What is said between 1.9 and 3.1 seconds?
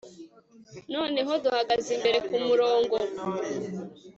imbere kumurongo